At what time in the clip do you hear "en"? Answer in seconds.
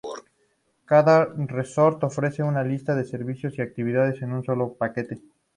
4.23-4.33